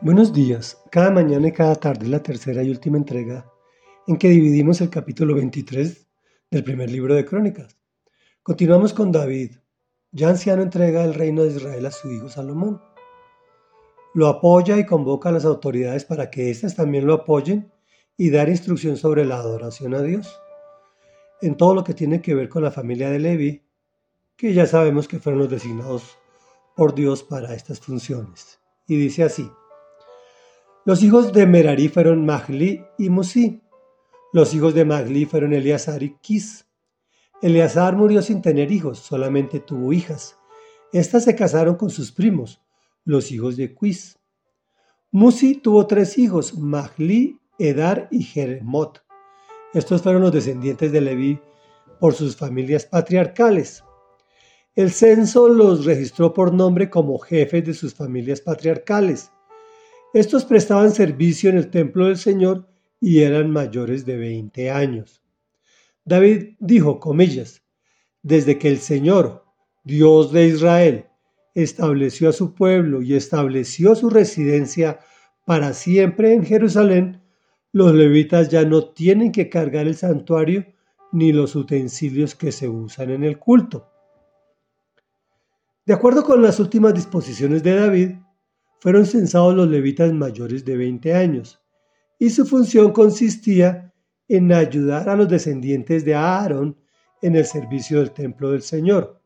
Buenos 0.00 0.32
días. 0.32 0.80
Cada 0.92 1.10
mañana 1.10 1.48
y 1.48 1.52
cada 1.52 1.74
tarde 1.74 2.06
la 2.06 2.22
tercera 2.22 2.62
y 2.62 2.70
última 2.70 2.96
entrega 2.96 3.50
en 4.06 4.16
que 4.16 4.28
dividimos 4.28 4.80
el 4.80 4.90
capítulo 4.90 5.34
23 5.34 6.06
del 6.52 6.62
primer 6.62 6.88
libro 6.88 7.16
de 7.16 7.24
Crónicas. 7.24 7.76
Continuamos 8.44 8.94
con 8.94 9.10
David. 9.10 9.56
Ya 10.12 10.28
anciano 10.28 10.62
entrega 10.62 11.02
el 11.04 11.14
reino 11.14 11.42
de 11.42 11.50
Israel 11.50 11.84
a 11.84 11.90
su 11.90 12.12
hijo 12.12 12.28
Salomón. 12.28 12.80
Lo 14.14 14.28
apoya 14.28 14.78
y 14.78 14.86
convoca 14.86 15.30
a 15.30 15.32
las 15.32 15.44
autoridades 15.44 16.04
para 16.04 16.30
que 16.30 16.48
éstas 16.48 16.76
también 16.76 17.04
lo 17.04 17.14
apoyen 17.14 17.72
y 18.16 18.30
dar 18.30 18.48
instrucción 18.48 18.96
sobre 18.96 19.24
la 19.24 19.38
adoración 19.38 19.94
a 19.96 20.02
Dios. 20.02 20.40
En 21.42 21.56
todo 21.56 21.74
lo 21.74 21.82
que 21.82 21.94
tiene 21.94 22.22
que 22.22 22.36
ver 22.36 22.48
con 22.48 22.62
la 22.62 22.70
familia 22.70 23.10
de 23.10 23.18
Levi, 23.18 23.64
que 24.36 24.54
ya 24.54 24.68
sabemos 24.68 25.08
que 25.08 25.18
fueron 25.18 25.40
los 25.40 25.50
designados 25.50 26.16
por 26.76 26.94
Dios 26.94 27.24
para 27.24 27.52
estas 27.52 27.80
funciones. 27.80 28.60
Y 28.86 28.96
dice 28.96 29.24
así. 29.24 29.50
Los 30.88 31.02
hijos 31.02 31.34
de 31.34 31.46
Merari 31.46 31.88
fueron 31.88 32.24
Magli 32.24 32.82
y 32.96 33.10
Musi. 33.10 33.60
Los 34.32 34.54
hijos 34.54 34.72
de 34.72 34.86
Magli 34.86 35.26
fueron 35.26 35.52
Eleazar 35.52 36.02
y 36.02 36.16
Kis. 36.22 36.66
Eleazar 37.42 37.94
murió 37.94 38.22
sin 38.22 38.40
tener 38.40 38.72
hijos, 38.72 38.98
solamente 38.98 39.60
tuvo 39.60 39.92
hijas. 39.92 40.38
Estas 40.94 41.24
se 41.24 41.36
casaron 41.36 41.74
con 41.74 41.90
sus 41.90 42.10
primos, 42.10 42.62
los 43.04 43.30
hijos 43.32 43.58
de 43.58 43.74
Quis. 43.74 44.18
Musi 45.10 45.56
tuvo 45.56 45.86
tres 45.86 46.16
hijos, 46.16 46.56
Magli, 46.56 47.38
Edar 47.58 48.08
y 48.10 48.22
Jeremot. 48.22 49.04
Estos 49.74 50.00
fueron 50.00 50.22
los 50.22 50.32
descendientes 50.32 50.90
de 50.90 51.02
Leví 51.02 51.38
por 52.00 52.14
sus 52.14 52.34
familias 52.34 52.86
patriarcales. 52.86 53.84
El 54.74 54.90
censo 54.90 55.50
los 55.50 55.84
registró 55.84 56.32
por 56.32 56.54
nombre 56.54 56.88
como 56.88 57.18
jefes 57.18 57.66
de 57.66 57.74
sus 57.74 57.92
familias 57.92 58.40
patriarcales. 58.40 59.32
Estos 60.14 60.44
prestaban 60.44 60.92
servicio 60.92 61.50
en 61.50 61.58
el 61.58 61.70
templo 61.70 62.06
del 62.06 62.16
Señor 62.16 62.68
y 63.00 63.20
eran 63.20 63.50
mayores 63.50 64.06
de 64.06 64.16
20 64.16 64.70
años. 64.70 65.22
David 66.04 66.56
dijo, 66.58 66.98
comillas, 66.98 67.62
desde 68.22 68.58
que 68.58 68.68
el 68.68 68.78
Señor, 68.78 69.44
Dios 69.84 70.32
de 70.32 70.46
Israel, 70.46 71.06
estableció 71.54 72.30
a 72.30 72.32
su 72.32 72.54
pueblo 72.54 73.02
y 73.02 73.14
estableció 73.14 73.94
su 73.94 74.08
residencia 74.08 75.00
para 75.44 75.72
siempre 75.72 76.32
en 76.34 76.44
Jerusalén, 76.44 77.22
los 77.72 77.94
levitas 77.94 78.48
ya 78.48 78.64
no 78.64 78.90
tienen 78.90 79.32
que 79.32 79.48
cargar 79.48 79.86
el 79.86 79.94
santuario 79.94 80.66
ni 81.12 81.32
los 81.32 81.54
utensilios 81.54 82.34
que 82.34 82.52
se 82.52 82.68
usan 82.68 83.10
en 83.10 83.24
el 83.24 83.38
culto. 83.38 83.90
De 85.84 85.94
acuerdo 85.94 86.22
con 86.22 86.42
las 86.42 86.60
últimas 86.60 86.94
disposiciones 86.94 87.62
de 87.62 87.74
David, 87.74 88.10
fueron 88.80 89.06
censados 89.06 89.54
los 89.54 89.68
levitas 89.68 90.12
mayores 90.12 90.64
de 90.64 90.76
20 90.76 91.14
años, 91.14 91.60
y 92.18 92.30
su 92.30 92.46
función 92.46 92.92
consistía 92.92 93.92
en 94.28 94.52
ayudar 94.52 95.08
a 95.08 95.16
los 95.16 95.28
descendientes 95.28 96.04
de 96.04 96.14
Aarón 96.14 96.76
en 97.22 97.36
el 97.36 97.44
servicio 97.44 97.98
del 97.98 98.12
templo 98.12 98.50
del 98.50 98.62
Señor. 98.62 99.20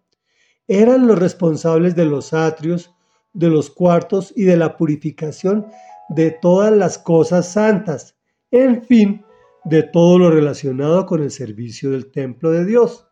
Eran 0.68 1.06
los 1.06 1.18
responsables 1.18 1.96
de 1.96 2.04
los 2.04 2.32
atrios, 2.32 2.94
de 3.32 3.48
los 3.48 3.70
cuartos 3.70 4.32
y 4.36 4.44
de 4.44 4.56
la 4.56 4.76
purificación 4.76 5.66
de 6.08 6.30
todas 6.30 6.72
las 6.72 6.98
cosas 6.98 7.50
santas, 7.50 8.16
en 8.50 8.82
fin, 8.84 9.24
de 9.64 9.82
todo 9.82 10.18
lo 10.18 10.30
relacionado 10.30 11.06
con 11.06 11.22
el 11.22 11.30
servicio 11.30 11.90
del 11.90 12.10
templo 12.10 12.50
de 12.50 12.64
Dios. 12.64 13.06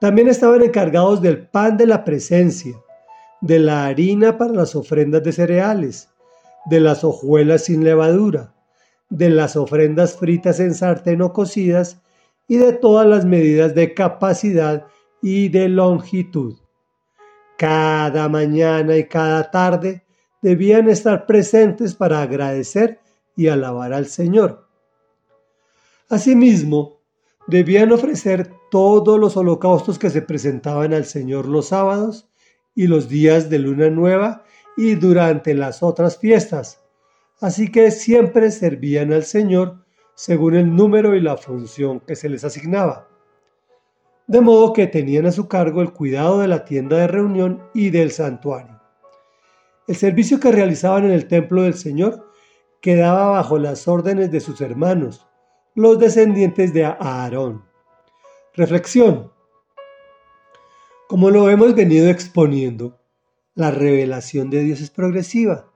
También 0.00 0.28
estaban 0.28 0.62
encargados 0.62 1.20
del 1.20 1.48
pan 1.48 1.76
de 1.76 1.86
la 1.86 2.04
presencia, 2.04 2.74
de 3.44 3.58
la 3.58 3.84
harina 3.84 4.38
para 4.38 4.54
las 4.54 4.74
ofrendas 4.74 5.22
de 5.22 5.30
cereales, 5.30 6.08
de 6.64 6.80
las 6.80 7.04
hojuelas 7.04 7.64
sin 7.64 7.84
levadura, 7.84 8.54
de 9.10 9.28
las 9.28 9.54
ofrendas 9.54 10.16
fritas 10.16 10.60
en 10.60 10.72
sartén 10.72 11.20
o 11.20 11.34
cocidas 11.34 12.00
y 12.48 12.56
de 12.56 12.72
todas 12.72 13.06
las 13.06 13.26
medidas 13.26 13.74
de 13.74 13.92
capacidad 13.92 14.86
y 15.20 15.50
de 15.50 15.68
longitud. 15.68 16.56
Cada 17.58 18.30
mañana 18.30 18.96
y 18.96 19.06
cada 19.08 19.50
tarde 19.50 20.06
debían 20.40 20.88
estar 20.88 21.26
presentes 21.26 21.94
para 21.94 22.22
agradecer 22.22 22.98
y 23.36 23.48
alabar 23.48 23.92
al 23.92 24.06
Señor. 24.06 24.66
Asimismo, 26.08 27.02
debían 27.46 27.92
ofrecer 27.92 28.50
todos 28.70 29.20
los 29.20 29.36
holocaustos 29.36 29.98
que 29.98 30.08
se 30.08 30.22
presentaban 30.22 30.94
al 30.94 31.04
Señor 31.04 31.46
los 31.46 31.66
sábados 31.66 32.26
y 32.74 32.86
los 32.86 33.08
días 33.08 33.50
de 33.50 33.58
luna 33.58 33.90
nueva 33.90 34.44
y 34.76 34.94
durante 34.94 35.54
las 35.54 35.82
otras 35.82 36.18
fiestas. 36.18 36.82
Así 37.40 37.70
que 37.70 37.90
siempre 37.90 38.50
servían 38.50 39.12
al 39.12 39.24
Señor 39.24 39.84
según 40.14 40.54
el 40.54 40.74
número 40.74 41.14
y 41.14 41.20
la 41.20 41.36
función 41.36 42.00
que 42.00 42.16
se 42.16 42.28
les 42.28 42.44
asignaba. 42.44 43.08
De 44.26 44.40
modo 44.40 44.72
que 44.72 44.86
tenían 44.86 45.26
a 45.26 45.32
su 45.32 45.48
cargo 45.48 45.82
el 45.82 45.92
cuidado 45.92 46.38
de 46.40 46.48
la 46.48 46.64
tienda 46.64 46.96
de 46.96 47.08
reunión 47.08 47.62
y 47.74 47.90
del 47.90 48.10
santuario. 48.10 48.80
El 49.86 49.96
servicio 49.96 50.40
que 50.40 50.50
realizaban 50.50 51.04
en 51.04 51.10
el 51.10 51.28
templo 51.28 51.62
del 51.62 51.74
Señor 51.74 52.30
quedaba 52.80 53.32
bajo 53.32 53.58
las 53.58 53.86
órdenes 53.86 54.30
de 54.30 54.40
sus 54.40 54.62
hermanos, 54.62 55.26
los 55.74 55.98
descendientes 55.98 56.72
de 56.72 56.86
Aarón. 56.86 57.64
Reflexión. 58.54 59.33
Como 61.06 61.30
lo 61.30 61.50
hemos 61.50 61.74
venido 61.74 62.08
exponiendo, 62.08 62.98
la 63.54 63.70
revelación 63.70 64.48
de 64.48 64.62
Dios 64.62 64.80
es 64.80 64.88
progresiva. 64.88 65.70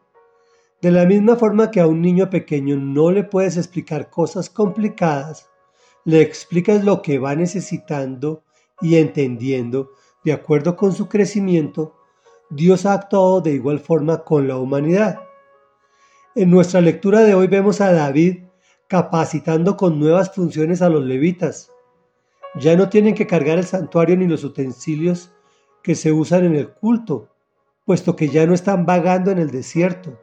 De 0.81 0.91
la 0.91 1.05
misma 1.05 1.37
forma 1.37 1.71
que 1.71 1.81
a 1.81 1.87
un 1.87 2.01
niño 2.01 2.31
pequeño 2.31 2.77
no 2.77 3.11
le 3.11 3.25
puedes 3.25 3.59
explicar 3.59 4.09
cosas 4.09 4.49
complicadas, 4.49 5.51
le 6.07 6.23
explicas 6.23 6.83
lo 6.83 7.03
que 7.03 7.19
va 7.19 7.35
necesitando 7.35 8.43
y 8.81 8.97
entendiendo 8.97 9.91
de 10.25 10.33
acuerdo 10.33 10.77
con 10.77 10.95
su 10.95 11.09
crecimiento, 11.09 11.95
Dios 12.49 12.87
ha 12.87 12.95
actuado 12.95 13.43
de 13.43 13.53
igual 13.53 13.81
forma 13.81 14.25
con 14.25 14.49
la 14.49 14.57
humanidad. 14.57 15.21
En 16.35 16.49
nuestra 16.49 16.81
lectura 16.81 17.21
de 17.21 17.35
hoy 17.35 17.49
vemos 17.49 17.83
a 17.83 17.93
David 17.93 18.45
capacitando 18.87 19.77
con 19.77 20.01
nuevas 20.01 20.35
funciones 20.35 20.81
a 20.81 20.89
los 20.89 21.05
levitas, 21.05 21.71
ya 22.59 22.77
no 22.77 22.89
tienen 22.89 23.15
que 23.15 23.27
cargar 23.27 23.59
el 23.59 23.65
santuario 23.65 24.17
ni 24.17 24.27
los 24.27 24.45
utensilios 24.45 25.33
que 25.83 25.95
se 25.95 26.13
usan 26.13 26.45
en 26.45 26.55
el 26.57 26.71
culto, 26.71 27.29
puesto 27.85 28.17
que 28.17 28.29
ya 28.29 28.47
no 28.47 28.55
están 28.55 28.85
vagando 28.85 29.31
en 29.31 29.39
el 29.39 29.51
desierto. 29.51 30.19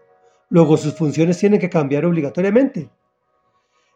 Luego 0.49 0.77
sus 0.77 0.95
funciones 0.95 1.39
tienen 1.39 1.59
que 1.59 1.69
cambiar 1.69 2.05
obligatoriamente. 2.05 2.89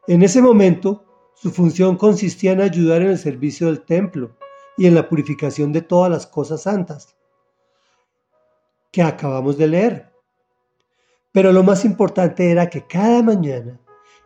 En 0.08 0.24
ese 0.24 0.42
momento, 0.42 1.06
su 1.36 1.52
función 1.52 1.96
consistía 1.96 2.54
en 2.54 2.62
ayudar 2.62 3.02
en 3.02 3.10
el 3.10 3.18
servicio 3.18 3.68
del 3.68 3.82
templo 3.82 4.36
y 4.78 4.88
en 4.88 4.96
la 4.96 5.08
purificación 5.08 5.72
de 5.72 5.82
todas 5.82 6.10
las 6.10 6.26
cosas 6.26 6.64
santas 6.64 7.16
que 8.92 9.02
acabamos 9.02 9.58
de 9.58 9.68
leer. 9.68 10.12
Pero 11.32 11.52
lo 11.52 11.64
más 11.64 11.86
importante 11.86 12.50
era 12.50 12.70
que 12.70 12.88
cada 12.88 13.22
mañana 13.22 13.80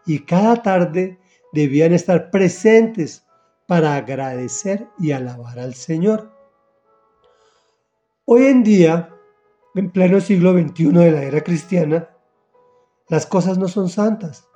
y 0.05 0.19
cada 0.19 0.61
tarde 0.61 1.19
debían 1.51 1.93
estar 1.93 2.31
presentes 2.31 3.22
para 3.67 3.95
agradecer 3.95 4.87
y 4.99 5.11
alabar 5.11 5.59
al 5.59 5.73
Señor. 5.73 6.31
Hoy 8.25 8.43
en 8.43 8.63
día, 8.63 9.09
en 9.75 9.91
pleno 9.91 10.19
siglo 10.19 10.53
XXI 10.53 10.91
de 10.91 11.11
la 11.11 11.23
era 11.23 11.41
cristiana, 11.41 12.09
las 13.09 13.25
cosas 13.25 13.57
no 13.57 13.67
son 13.67 13.89
santas. 13.89 14.47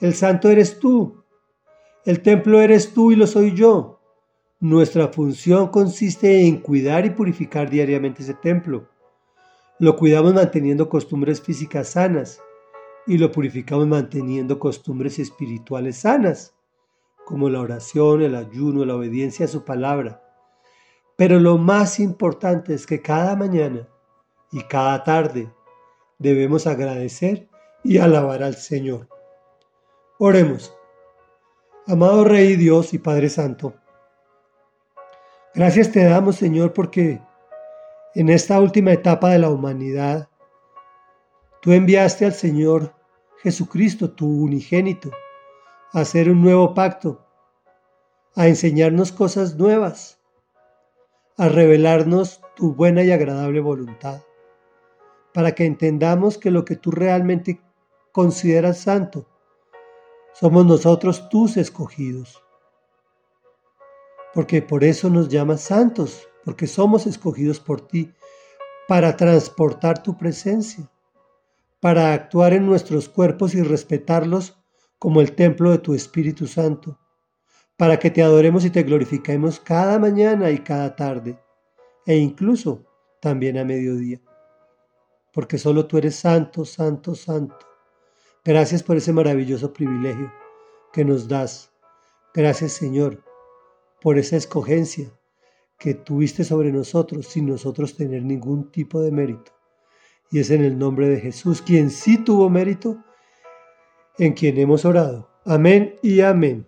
El 0.00 0.14
santo 0.14 0.48
eres 0.50 0.78
tú. 0.78 1.22
El 2.04 2.22
templo 2.22 2.60
eres 2.60 2.92
tú 2.92 3.12
y 3.12 3.16
lo 3.16 3.26
soy 3.26 3.54
yo. 3.54 4.00
Nuestra 4.58 5.08
función 5.08 5.68
consiste 5.68 6.46
en 6.46 6.58
cuidar 6.58 7.06
y 7.06 7.10
purificar 7.10 7.70
diariamente 7.70 8.22
ese 8.22 8.34
templo. 8.34 8.88
Lo 9.78 9.96
cuidamos 9.96 10.34
manteniendo 10.34 10.88
costumbres 10.88 11.40
físicas 11.40 11.90
sanas 11.90 12.40
y 13.06 13.18
lo 13.18 13.32
purificamos 13.32 13.86
manteniendo 13.86 14.58
costumbres 14.58 15.18
espirituales 15.18 15.98
sanas 15.98 16.54
como 17.32 17.48
la 17.48 17.62
oración, 17.62 18.20
el 18.20 18.34
ayuno, 18.34 18.84
la 18.84 18.94
obediencia 18.94 19.46
a 19.46 19.48
su 19.48 19.64
palabra. 19.64 20.22
Pero 21.16 21.40
lo 21.40 21.56
más 21.56 21.98
importante 21.98 22.74
es 22.74 22.86
que 22.86 23.00
cada 23.00 23.34
mañana 23.36 23.88
y 24.50 24.60
cada 24.64 25.02
tarde 25.02 25.50
debemos 26.18 26.66
agradecer 26.66 27.48
y 27.82 27.96
alabar 27.96 28.42
al 28.42 28.56
Señor. 28.56 29.08
Oremos. 30.18 30.76
Amado 31.86 32.22
Rey 32.24 32.56
Dios 32.56 32.92
y 32.92 32.98
Padre 32.98 33.30
Santo, 33.30 33.72
gracias 35.54 35.90
te 35.90 36.04
damos 36.04 36.36
Señor 36.36 36.74
porque 36.74 37.18
en 38.14 38.28
esta 38.28 38.60
última 38.60 38.92
etapa 38.92 39.30
de 39.30 39.38
la 39.38 39.48
humanidad, 39.48 40.28
tú 41.62 41.72
enviaste 41.72 42.26
al 42.26 42.34
Señor 42.34 42.94
Jesucristo, 43.42 44.10
tu 44.10 44.26
unigénito, 44.26 45.10
hacer 45.92 46.30
un 46.30 46.40
nuevo 46.42 46.74
pacto, 46.74 47.26
a 48.34 48.48
enseñarnos 48.48 49.12
cosas 49.12 49.56
nuevas, 49.56 50.18
a 51.36 51.48
revelarnos 51.48 52.40
tu 52.56 52.74
buena 52.74 53.02
y 53.02 53.12
agradable 53.12 53.60
voluntad. 53.60 54.22
para 55.34 55.54
que 55.54 55.64
entendamos 55.64 56.36
que 56.36 56.50
lo 56.50 56.66
que 56.66 56.76
tú 56.76 56.90
realmente 56.90 57.58
consideras 58.12 58.78
santo, 58.78 59.26
somos 60.34 60.66
nosotros 60.66 61.30
tus 61.30 61.56
escogidos. 61.56 62.42
Porque 64.34 64.60
por 64.60 64.84
eso 64.84 65.08
nos 65.08 65.28
llamas 65.28 65.62
santos, 65.62 66.28
porque 66.44 66.66
somos 66.66 67.06
escogidos 67.06 67.60
por 67.60 67.80
ti 67.80 68.12
para 68.88 69.16
transportar 69.16 70.02
tu 70.02 70.18
presencia, 70.18 70.90
para 71.80 72.12
actuar 72.12 72.52
en 72.52 72.66
nuestros 72.66 73.08
cuerpos 73.08 73.54
y 73.54 73.62
respetarlos 73.62 74.61
como 75.02 75.20
el 75.20 75.34
templo 75.34 75.72
de 75.72 75.78
tu 75.78 75.94
Espíritu 75.94 76.46
Santo, 76.46 76.96
para 77.76 77.98
que 77.98 78.08
te 78.08 78.22
adoremos 78.22 78.64
y 78.64 78.70
te 78.70 78.84
glorifiquemos 78.84 79.58
cada 79.58 79.98
mañana 79.98 80.48
y 80.52 80.58
cada 80.58 80.94
tarde, 80.94 81.40
e 82.06 82.14
incluso 82.14 82.86
también 83.20 83.58
a 83.58 83.64
mediodía, 83.64 84.22
porque 85.32 85.58
solo 85.58 85.86
tú 85.86 85.98
eres 85.98 86.14
santo, 86.14 86.64
santo, 86.64 87.16
santo. 87.16 87.58
Gracias 88.44 88.84
por 88.84 88.96
ese 88.96 89.12
maravilloso 89.12 89.72
privilegio 89.72 90.32
que 90.92 91.04
nos 91.04 91.26
das. 91.26 91.72
Gracias 92.32 92.70
Señor 92.70 93.24
por 94.00 94.18
esa 94.18 94.36
escogencia 94.36 95.12
que 95.80 95.94
tuviste 95.94 96.44
sobre 96.44 96.70
nosotros 96.70 97.26
sin 97.26 97.46
nosotros 97.46 97.96
tener 97.96 98.22
ningún 98.22 98.70
tipo 98.70 99.00
de 99.00 99.10
mérito. 99.10 99.50
Y 100.30 100.38
es 100.38 100.52
en 100.52 100.62
el 100.62 100.78
nombre 100.78 101.08
de 101.08 101.18
Jesús, 101.18 101.60
quien 101.60 101.90
sí 101.90 102.18
tuvo 102.18 102.48
mérito, 102.48 103.02
en 104.18 104.32
quien 104.32 104.58
hemos 104.58 104.84
orado. 104.84 105.28
Amén 105.44 105.96
y 106.02 106.20
amén. 106.20 106.66